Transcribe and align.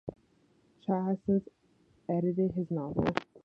Cha 0.83 1.03
has 1.05 1.19
since 1.27 1.47
edited 2.09 2.53
his 2.53 2.71
novel. 2.71 3.05